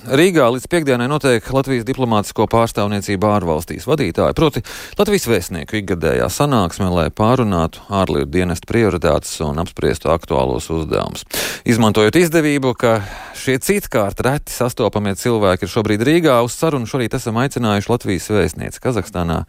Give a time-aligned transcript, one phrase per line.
[0.00, 4.62] Rīgā līdz piekdienai notiek Latvijas diplomātisko pārstāvniecību ārvalstīs vadītāji, proti
[4.96, 11.26] Latvijas vēstnieku ikgadējā sanāksme, lai pārunātu ārlietu dienestu prioritātes un apspriestu aktuālos uzdevumus.
[11.68, 12.96] Izmantojot izdevību, ka
[13.36, 18.80] šie citkārt reti sastopamie cilvēki ir šobrīd Rīgā, uz sarunu šorīt esam aicinājuši Latvijas vēstnieci
[18.80, 19.42] Kazahstānā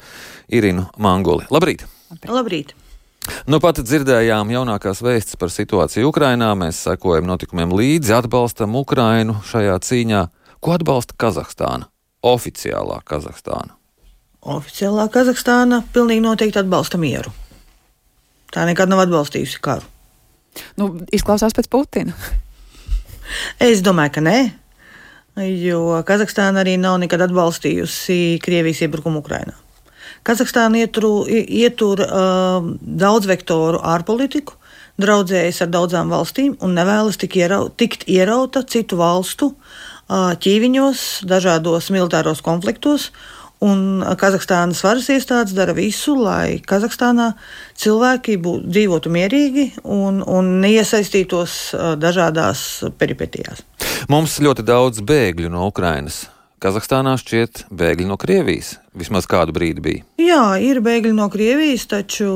[0.51, 1.47] Irinu Manguli.
[1.53, 1.87] Labrīt!
[2.27, 2.75] Labrīt!
[3.45, 6.51] Nu, pat dzirdējām jaunākās vēstis par situāciju Ukrainā.
[6.57, 10.23] Mēs sekojam notikumiem līdzi, atbalstam Ukrainu šajā cīņā.
[10.61, 11.87] Ko atbalsta Kazahstāna?
[12.21, 13.73] Oficiālā Kazahstāna.
[14.45, 17.33] Oficiālā Kazahstāna pilnīgi noteikti atbalsta mieru.
[18.53, 19.87] Tā nekad nav atbalstījusi karu.
[20.77, 22.13] Nu, izklausās pēc Putina.
[23.71, 24.37] es domāju, ka nē.
[25.49, 29.57] Jo Kazahstāna arī nav nekad atbalstījusi Krievijas iebrukumu Ukrajinā.
[30.27, 32.67] Kazahstāna ieturu, ietur uh,
[33.01, 34.59] daudzvektoru ārpolitiku,
[35.01, 39.55] draudzējas ar daudzām valstīm un nevēlas tik ierau, tikt ierauta citu valstu
[40.11, 43.11] ķīviņos, dažādos militāros konfliktos.
[43.61, 47.27] Un Kazahstānas varas iestādes dara visu, lai Kazahstānā
[47.77, 52.65] cilvēki būtu, dzīvotu mierīgi un, un neiesaistītos dažādās
[52.97, 53.61] peripetijās.
[54.09, 56.23] Mums ļoti daudz bēgļu no Ukrainas.
[56.61, 58.75] Kazahstānā šķiet bēgļi no Krievijas.
[58.93, 60.03] Vismaz kādu brīdi bija.
[60.21, 62.27] Jā, ir bēgļi no Krievijas, taču,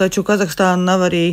[0.00, 1.24] taču Kazahstāna nav arī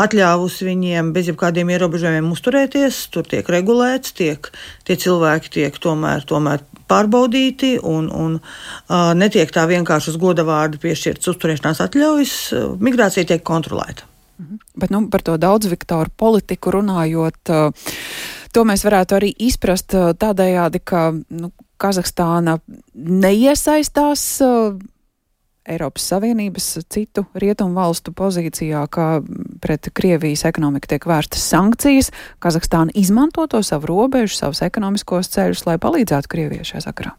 [0.00, 3.02] atļāvusi viņiem bez jebkādiem ierobežojumiem uzturēties.
[3.12, 4.48] Tur tiek regulēts, tiek,
[4.88, 10.80] tie cilvēki tiek tomēr, tomēr pārbaudīti un, un uh, netiek tā vienkārši uz goda vārdu
[10.80, 12.38] piešķirts uzturēšanās atļaujas.
[12.80, 14.08] Migrācija tiek kontrolēta.
[14.40, 14.62] Mhm.
[14.80, 17.52] Bet nu, par to daudz Viktoru politiku runājot.
[18.54, 22.58] To mēs varētu arī izprast tādējādi, ka nu, Kazahstāna
[22.94, 24.76] neiesaistās uh,
[25.64, 29.08] Eiropas Savienības citu rietumu valstu pozīcijā, kā
[29.64, 32.12] pret Krievijas ekonomiku tiek vērstas sankcijas.
[32.44, 37.14] Kazahstāna izmanto to savu robežu, savus ekonomiskos ceļus, lai palīdzētu Krievijai šajā sakarā.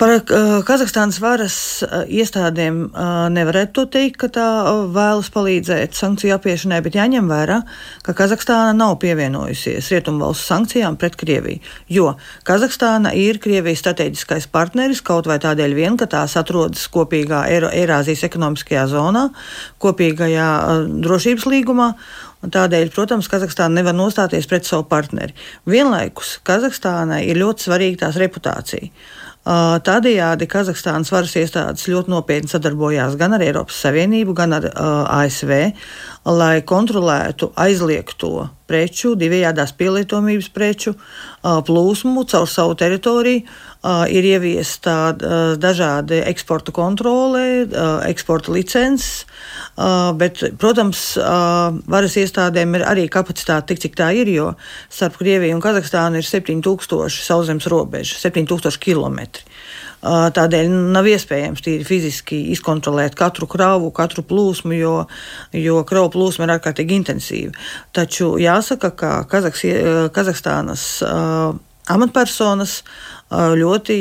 [0.00, 4.46] Par uh, Kazahstānas varas uh, iestādēm uh, nevarētu to teikt, ka tā
[4.94, 7.58] vēlas palīdzēt sankciju apiešanai, bet jāņem vērā,
[8.06, 11.60] ka Kazahstāna nav pievienojusies Rietumvalstu sankcijām pret Krieviju,
[11.92, 12.14] jo
[12.48, 18.88] Kazahstāna ir Krievijas strateģiskais partneris kaut vai tādēļ vien, ka tās atrodas kopīgā Eirāzijas ekonomiskajā
[18.88, 19.28] zonā,
[19.84, 20.50] kopīgajā
[21.04, 21.92] drošības līgumā.
[22.40, 25.36] Tādēļ, protams, Kazahstāna nevar nostāties pret savu partneri.
[25.68, 28.88] Vienlaikus Kazahstānai ir ļoti svarīga tās reputācija.
[29.40, 35.52] Tādējādi Kazahstānas varas iestādes ļoti nopietni sadarbojās gan ar Eiropas Savienību, gan ar uh, ASV,
[36.28, 43.46] lai kontrolētu aizliegto preču, divējādās pielietomības preču uh, plūsmu caur savu teritoriju.
[43.80, 49.24] Uh, ir ieviesta uh, dažādi eksporta kontrole, uh, eksporta licences,
[50.20, 51.14] bet, protams,
[51.88, 54.50] varas iestādēm ir arī kapacitāte tik, cik tā ir, jo
[54.92, 59.22] starp Krieviju un Kazahstānu ir 7000 sauszemes robeža, 7000 km.
[60.36, 64.94] Tādēļ nav iespējams tīri fiziski izkontrolēt katru kravu, katru plūsmu, jo,
[65.56, 67.56] jo kravu plūsma ir ārkārtīgi intensīva.
[67.96, 69.64] Taču jāsaka, ka Kazaks,
[70.12, 71.56] Kazahstānas uh,
[71.90, 72.80] amatpersonas
[73.30, 73.96] ļoti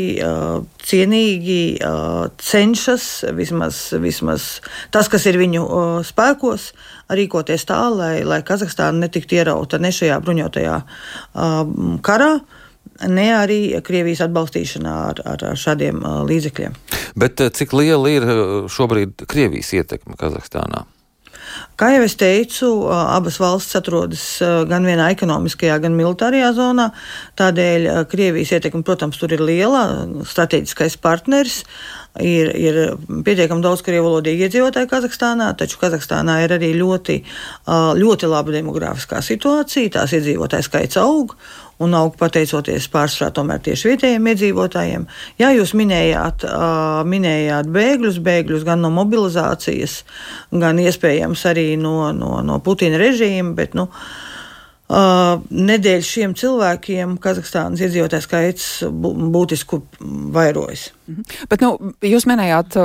[0.90, 1.60] cienīgi
[2.42, 3.08] cenšas,
[3.38, 4.48] vismaz, vismaz
[4.94, 5.66] tas, kas ir viņu
[6.08, 6.72] spēkos,
[7.14, 10.80] rīkoties tā, lai, lai Kazahstāna netiktu ierauta ne šajā bruņotajā
[12.06, 12.32] karā
[13.08, 16.78] ne arī Krievijas atbalstīšanā ar, ar, ar šādiem līdzekļiem.
[17.20, 18.26] Bet cik liela ir
[18.72, 20.88] šobrīd Krievijas ietekme Kazahstānā?
[21.80, 24.24] Kā jau es teicu, abas valstis atrodas
[24.68, 26.90] gan vienā ekonomiskajā, gan militārajā zonā.
[27.40, 29.86] Tādēļ Krievijas ietekme, protams, tur ir liela,
[30.28, 31.62] strateģiskais partneris.
[32.20, 32.78] Ir, ir
[33.24, 37.20] pietiekami daudz krievalodīgi iedzīvotāji Kazahstānā, taču Kazahstānā ir arī ļoti,
[38.02, 39.94] ļoti laba demogrāfiskā situācija.
[39.94, 41.36] Tās iedzīvotāju skaits aug
[41.80, 45.06] un aug pateicoties pārsvarā tomēr tieši vietējiem iedzīvotājiem.
[45.40, 50.02] Jā, jūs minējāt, uh, minējāt bēgļus, bēgļus gan no mobilizācijas,
[50.52, 54.29] gan iespējams arī no, no, no Putina režīma, bet, nu, Uh,
[54.90, 59.82] nedēļ šiem cilvēkiem Kazahstānas iedzīvotāju skaits būtiski
[60.34, 60.90] vairojas.
[61.08, 61.28] Mhm.
[61.52, 62.80] Bet, nu, jūs minējāt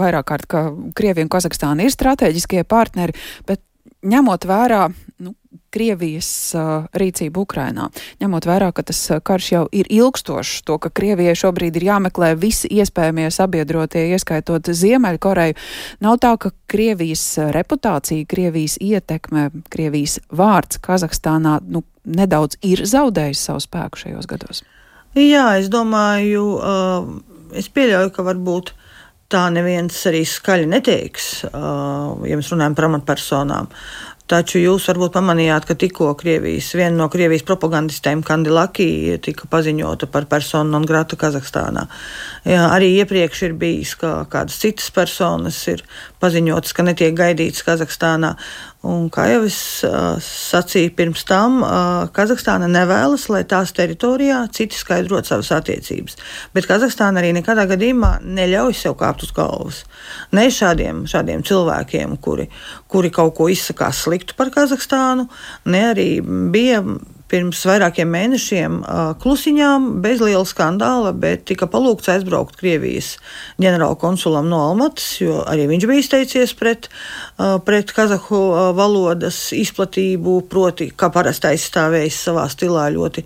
[0.00, 0.64] vairāk kārt, ka
[0.96, 3.16] Krievija un Kazahstāna ir strateģiskie partneri,
[3.48, 3.60] bet
[4.00, 4.88] ņemot vērā
[5.20, 5.34] nu,
[5.70, 6.28] Krievijas
[6.58, 7.88] uh, rīcību Ukrainā,
[8.22, 12.70] ņemot vērā, ka tas karš jau ir ilgstošs, to, ka Krievijai šobrīd ir jāmeklē visi
[12.80, 15.58] iespējamie sabiedrotie, ieskaitot Ziemeļkoreju,
[16.02, 17.24] nav tā, ka Krievijas
[17.54, 24.64] reputācija, Krievijas ietekme, Krievijas vārds Kazahstānā nu, nedaudz ir zaudējis savu spēku šajos gados.
[25.18, 28.74] Jā, es domāju, uh, es pieļauju, ka varbūt
[29.30, 33.70] tā neviens arī skaļi neteiks, uh, ja mēs runājam par amatpersonām.
[34.30, 40.28] Taču jūs varbūt pamanījāt, ka tikko Krievijas, viena no Krievijas propagandistēm, Kandilaki, tika paziņota par
[40.30, 41.82] personu non grata Kazahstānā.
[42.46, 45.82] Jā, arī iepriekš ir bijis, ka kādas citas personas ir
[46.22, 48.36] paziņotas, ka netiek gaidītas Kazahstānā.
[48.80, 54.78] Un, kā jau es uh, sacīju pirms tam, uh, Kazahstāna nevēlas, lai tās teritorijā citi
[54.78, 56.16] skaidrot savas attiecības.
[56.56, 59.82] Bet Kazahstāna arī nekādā gadījumā neļauj sev kāpt uz galvas.
[60.32, 62.48] Ne šādiem, šādiem cilvēkiem, kuri,
[62.88, 65.28] kuri kaut ko izsakās sliktu par Kazahstānu,
[65.68, 66.80] ne arī bija
[67.30, 68.80] pirms vairākiem mēnešiem
[69.22, 73.12] klusiņām, bez liela skandāla, bet tika palūgts aizbraukt Krievijas
[73.62, 76.90] ģenerāla konsulam no Almatas, jo arī viņš bija izteicies pret,
[77.66, 78.42] pret kazahu
[78.78, 83.24] valodas izplatību, proti, kā parasti aizstāvējis savā stilā ļoti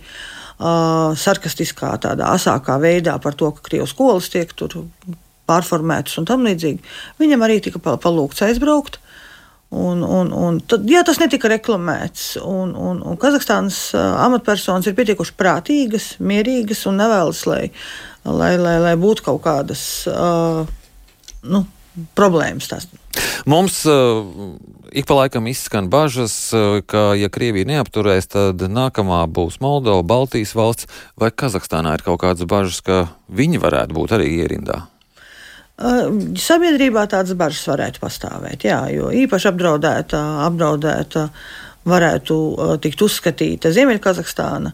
[1.25, 4.85] sarkastiskā, tādā asākā veidā par to, ka Krievijas skolas tiek tur
[5.49, 6.85] pārformētas un tam līdzīgi.
[7.21, 9.01] Viņam arī tika palūgts aizbraukt.
[9.75, 12.37] Un, un, un tad, jā, tas netika reklamēts.
[12.47, 17.62] Un, un, un Kazahstānas amatpersonas ir pietiekuši prātīgas, mierīgas un nevēlas, lai,
[18.23, 20.62] lai, lai, lai būtu kaut kādas uh,
[21.50, 21.65] nu,
[22.15, 22.71] problēmas.
[22.71, 22.87] Tās.
[23.50, 24.23] Mums uh,
[24.94, 26.37] ik pa laikam izskan bažas,
[26.87, 30.87] ka, ja Krievija neapturēs, tad nākamā būs Moldova, Baltijas valsts
[31.19, 34.85] vai Kazahstānā ir kaut kādas bažas, ka viņi varētu būt arī ierindā.
[35.75, 41.25] Sabiedrībā tādas bažas varētu pastāvēt, jā, jo īpaši apdraudēta, apdraudēta
[41.91, 42.37] varētu
[42.85, 44.71] tikt uzskatīta Ziemeļkazahstāna.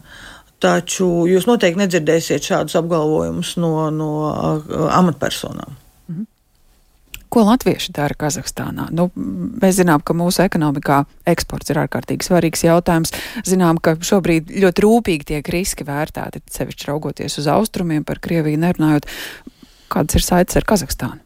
[0.61, 4.09] Taču jūs noteikti nedzirdēsiet šādus apgalvojumus no, no
[4.93, 5.73] amatpersonām.
[6.11, 6.27] Mhm.
[7.33, 8.91] Ko latvieši dara Kazahstānā?
[8.93, 10.99] Nu, mēs zinām, ka mūsu ekonomikā
[11.33, 13.15] eksports ir ārkārtīgi svarīgs jautājums.
[13.47, 19.09] Zinām, ka šobrīd ļoti rūpīgi tiek riski vērtēti, sevišķi raugoties uz austrumiem, par Krieviju nerunājot.
[19.91, 21.19] Kādas ir saites ar Kazahstānu?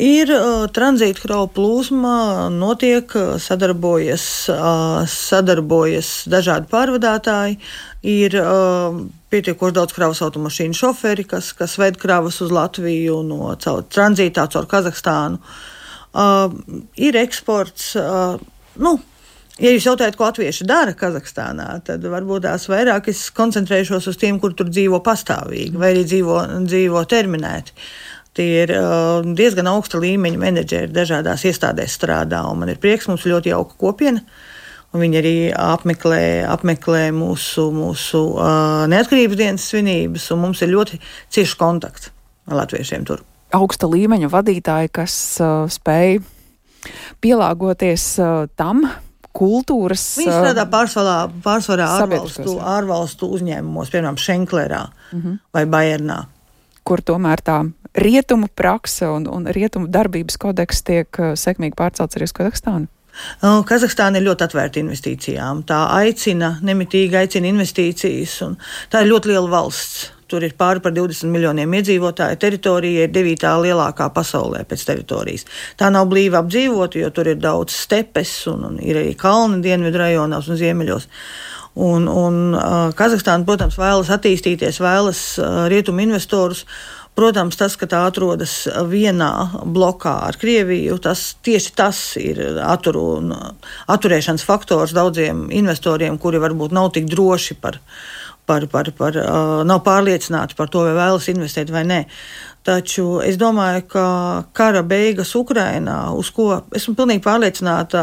[0.00, 3.10] Ir uh, tranzīta kravu plūsma, notiek,
[3.42, 7.58] sadarbojas, uh, sadarbojas dažādi pārvadātāji.
[8.08, 8.96] Ir uh,
[9.28, 14.70] pietiekoši daudz kravas automašīnu šoferi, kas, kas ved kravas uz Latviju no caur tranzītā caur
[14.70, 15.42] Kazahstānu.
[16.10, 16.48] Uh,
[16.96, 17.92] ir eksports.
[18.00, 18.40] Uh,
[18.80, 18.96] nu,
[19.60, 24.38] Ja jūs jautājat, ko latvieši dara Kazahstānā, tad varbūt tās vairāk es koncentrēšos uz tiem,
[24.40, 27.74] kur tur dzīvo pastāvīgi vai arī dzīvo, dzīvo terminēti.
[28.38, 33.26] Tie ir uh, diezgan augsta līmeņa menedžeri, dažādās iestādēs strādā, un man ir prieks, mums
[33.28, 34.22] ļoti jauka kopiena.
[34.96, 41.02] Viņi arī apmeklē, apmeklē mūsu, mūsu uh, neatkarības dienas svinības, un mums ir ļoti
[41.36, 42.08] cieši kontakts
[42.48, 43.20] ar latviešiem tur.
[43.54, 46.22] Augsta līmeņa vadītāji, kas uh, spēj
[47.22, 48.86] pielāgoties uh, tam,
[49.36, 50.04] kultūras.
[50.20, 55.38] Viņi strādā pārsvarā, pārsvarā ārvalstu, ārvalstu uzņēmumos, piemēram, Šenklerā mm -hmm.
[55.54, 56.24] vai Bayernā.
[56.84, 57.60] Kur tomēr tā
[57.94, 62.88] rietumu prakse un, un rietumu darbības kodeks tiek sekmīgi pārcelts arī uz Kazahstānu?
[63.40, 65.64] Kazahstāna ir ļoti atvērta investīcijām.
[65.68, 68.56] Tā aicina, nemitīgi aicina investīcijas, un
[68.90, 70.10] tā ir ļoti liela valsts.
[70.30, 72.38] Tur ir pāri par 20 miljoniem iedzīvotāju.
[72.40, 75.46] Teritorija ir devītā lielākā pasaulē pēc teritorijas.
[75.80, 80.02] Tā nav blīvi apdzīvota, jo tur ir daudz stepes un, un ir arī kalni dienvidu
[80.04, 81.08] rajonos un ziemeļos.
[81.80, 82.40] Un, un
[82.98, 85.20] Kazahstāna, protams, vēlas attīstīties, vēlas
[85.70, 86.64] rietumu investorus.
[87.18, 88.52] Protams, tas, ka tā atrodas
[88.88, 89.30] vienā
[89.66, 93.02] blokā ar Krieviju, tas tieši tas ir aturu,
[93.90, 97.80] atturēšanas faktors daudziem investoriem, kuri varbūt nav tik droši par
[98.50, 99.16] par, par, par,
[99.68, 102.00] nav pārliecināti par to, vai vēlas investēt vai nē.
[102.66, 104.04] Taču es domāju, ka
[104.52, 108.02] kara beigas Ukrainā, uz ko esmu pilnīgi pārliecināta,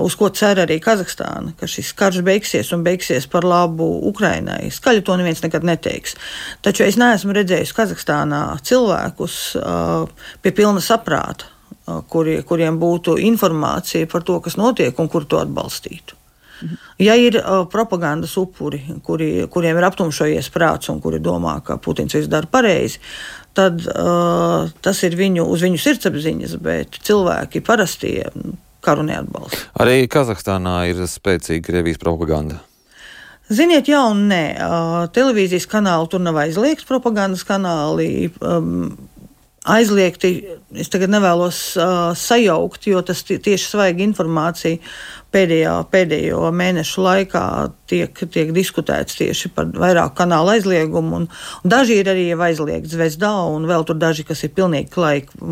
[0.00, 4.70] uz ko cer arī Kazahstāna, ka šis karš beigsies un beigsies par labu Ukrainai.
[4.72, 6.16] Skaļi to neviens nekad neteiks.
[6.64, 9.40] Taču es neesmu redzējis Kazahstānā cilvēkus
[10.40, 11.52] pie pilna saprāta,
[12.08, 16.16] kuri, kuriem būtu informācija par to, kas notiek un kur to atbalstītu.
[17.02, 22.16] Ja ir uh, propagandas upuri, kuri, kuriem ir aptumšojies prāts un kuri domā, ka Putins
[22.16, 23.02] viss dara pareizi,
[23.56, 28.24] tad uh, tas ir viņu, uz viņu sirdsapziņas, bet cilvēki parastie
[28.86, 29.66] karu neatbalsta.
[29.82, 32.62] Arī Kazahstānā ir spēcīga Krievijas propaganda.
[33.46, 34.44] Ziniet, jā un nē.
[34.58, 38.32] Uh, televīzijas kanāli tur nav aizliegts, propagandas kanāli.
[38.42, 38.96] Um,
[39.72, 40.30] aizliegti.
[40.76, 44.80] Es tagad nevēlos uh, sajaukt, jo tas tieši svaiga informācija
[45.34, 47.44] pēdējā, pēdējo mēnešu laikā
[47.90, 51.22] tiek, tiek diskutēts tieši par vairāku kanālu aizliegumu.
[51.22, 51.28] Un,
[51.62, 55.44] un daži ir arī aizliegti zvezdā, un vēl tur daži, kas ir pilnīgi klaiki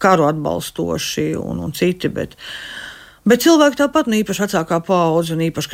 [0.00, 2.08] karu atbalstoši un, un citi.
[2.12, 2.83] Bet, uh,
[3.24, 5.70] Bet cilvēki tāpat, nu, īpaši vecākā paudze un īpaši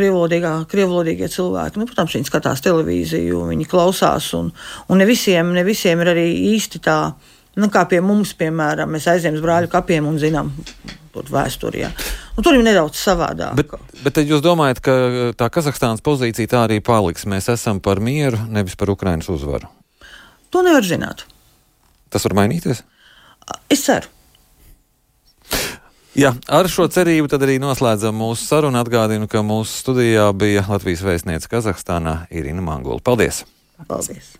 [0.70, 4.52] krievlodīgie cilvēki, nu, protams, viņi skatās televīziju, viņi klausās, un,
[4.86, 6.98] un ne, visiem, ne visiem ir arī īsti tā,
[7.58, 10.52] nu, kā pie mums, piemēram, mēs aizējām uz brāļu kapiem un zinām
[11.10, 11.90] tur vēsturē.
[12.36, 13.58] Nu, tur ir nedaudz savādāk.
[13.58, 14.94] Bet, bet jūs domājat, ka
[15.34, 17.26] tā Kazahstānas pozīcija tā arī paliks?
[17.26, 19.66] Mēs esam par mieru, nevis par Ukrainas uzvaru.
[20.54, 21.26] To nevar zināt.
[22.10, 22.84] Tas var mainīties?
[23.70, 24.19] Es ceru.
[26.18, 28.80] Jā, ar šo cerību tad arī noslēdzam mūsu sarunu.
[28.82, 32.98] Atgādinu, ka mūsu studijā bija Latvijas vēstniece Kazahstānā Irina Mangola.
[33.04, 33.44] Paldies!
[33.86, 34.34] Paldies!